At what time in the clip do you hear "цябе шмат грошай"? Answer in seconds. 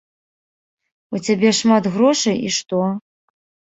1.27-2.37